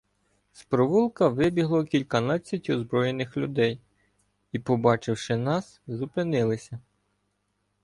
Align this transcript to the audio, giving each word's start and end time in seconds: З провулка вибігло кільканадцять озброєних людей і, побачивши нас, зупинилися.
З 0.53 0.63
провулка 0.63 1.27
вибігло 1.27 1.83
кільканадцять 1.83 2.69
озброєних 2.69 3.37
людей 3.37 3.79
і, 4.51 4.59
побачивши 4.59 5.35
нас, 5.37 5.81
зупинилися. 5.87 6.79